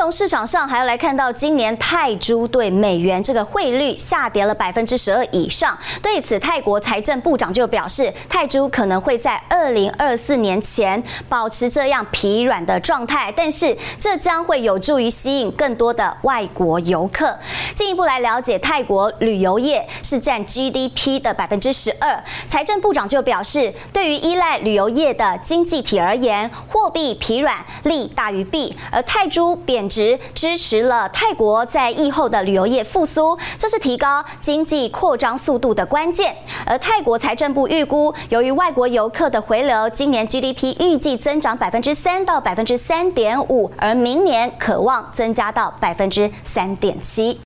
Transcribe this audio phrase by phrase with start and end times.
[0.00, 5.78] 从市场上还要来看到，今年泰铢对美元这个汇率下跌了百分之十二以上。
[6.02, 17.36] 对此，泰国财政部长就表示，泰铢可能会在二零二四年前保持这样疲软的状态，但是这将会有助于吸引更多的外国游客。
[17.76, 22.18] 进一步来了解，泰国旅游业是占 GDP 的百分之十二。
[22.48, 29.54] 财政部长就表示，对于依赖旅游业的经济体而言，货币疲软利大于弊，而泰铢。
[29.66, 36.34] 贬值支持了泰国在疫后的旅游业复苏，这是提高经济扩张速度的关键。
[36.64, 47.36] 而泰国财政部预估，由于外国游客的回流，今年 GDP 预计增长百分之三到百分之三点五，而明年可望增加到百分之三点七。